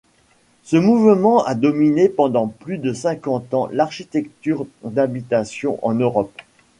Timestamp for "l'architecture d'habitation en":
3.71-5.93